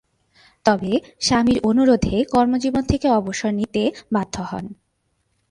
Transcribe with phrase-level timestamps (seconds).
[0.65, 0.91] তবে,
[1.19, 3.81] স্বামীর অনুরোধে কর্মজীবন থেকে অবসর নিতে
[4.13, 4.65] বাধ্য হন।